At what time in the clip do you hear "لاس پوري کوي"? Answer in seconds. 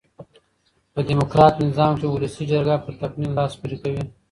3.39-4.03